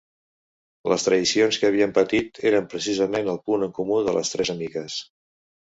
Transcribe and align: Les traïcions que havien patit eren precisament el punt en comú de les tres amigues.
Les 0.93 1.05
traïcions 1.07 1.59
que 1.63 1.69
havien 1.73 1.93
patit 1.99 2.41
eren 2.53 2.67
precisament 2.73 3.31
el 3.37 3.39
punt 3.51 3.69
en 3.69 3.77
comú 3.79 4.01
de 4.11 4.19
les 4.19 4.35
tres 4.37 4.57
amigues. 4.59 5.01